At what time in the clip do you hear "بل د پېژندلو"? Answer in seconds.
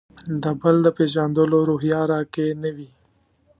0.61-1.57